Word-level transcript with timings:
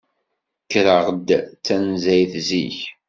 Kkreɣ-d 0.63 1.29
tanzayt 1.65 2.33
zik. 2.47 2.79